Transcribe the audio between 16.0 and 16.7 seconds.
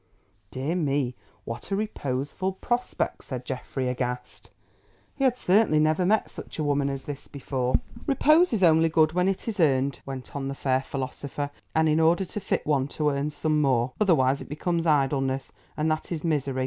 is misery.